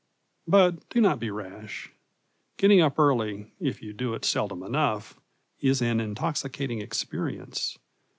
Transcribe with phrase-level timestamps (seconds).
[0.47, 1.91] But do not be rash.
[2.57, 5.19] Getting up early, if you do it seldom enough,
[5.59, 7.77] is an intoxicating experience.